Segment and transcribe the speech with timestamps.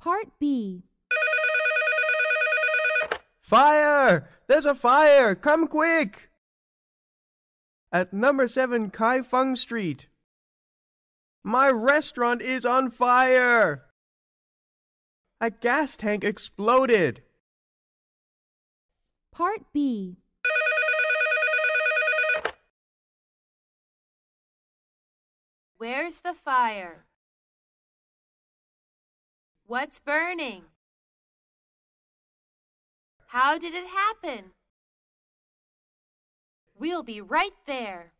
[0.00, 0.82] Part B.
[3.42, 4.30] Fire!
[4.46, 5.34] There's a fire!
[5.34, 6.30] Come quick!
[7.92, 10.06] At number 7 Kaifeng Street.
[11.44, 13.84] My restaurant is on fire!
[15.38, 17.20] A gas tank exploded.
[19.32, 20.16] Part B.
[25.76, 27.04] Where's the fire?
[29.70, 30.64] What's burning?
[33.28, 34.46] How did it happen?
[36.76, 38.10] We'll be right there.